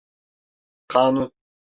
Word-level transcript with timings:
Kanun… 0.87 1.31